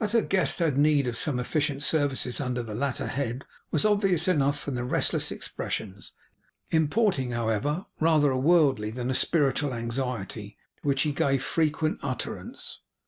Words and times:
That 0.00 0.10
her 0.10 0.20
guest 0.22 0.58
had 0.58 0.76
need 0.76 1.06
of 1.06 1.16
some 1.16 1.38
efficient 1.38 1.84
services 1.84 2.40
under 2.40 2.60
the 2.60 2.74
latter 2.74 3.06
head 3.06 3.44
was 3.70 3.84
obvious 3.84 4.26
enough 4.26 4.58
from 4.58 4.74
the 4.74 4.82
restless 4.82 5.30
expressions, 5.30 6.10
importing, 6.72 7.30
however, 7.30 7.84
rather 8.00 8.32
a 8.32 8.36
worldly 8.36 8.90
than 8.90 9.10
a 9.10 9.14
spiritual 9.14 9.72
anxiety, 9.72 10.58
to 10.82 10.88
which 10.88 11.02
he 11.02 11.12
gave 11.12 11.44
frequent 11.44 12.00
utterance. 12.02 12.80